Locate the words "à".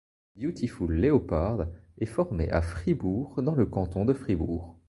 2.49-2.63